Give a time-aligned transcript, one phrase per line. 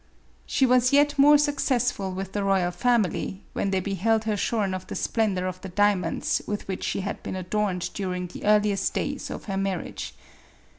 [0.47, 4.87] She was yet more successful with the royal family, when they beheld her shorn of
[4.87, 9.29] the splendor of the diamonds with which she had been adorned during the earliest days
[9.29, 10.15] of her marriage.